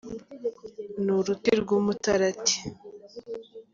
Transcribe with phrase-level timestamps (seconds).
[1.03, 2.55] Ni uruti rw’umutarati